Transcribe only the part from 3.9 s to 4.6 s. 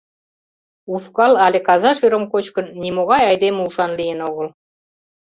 лийын огыл.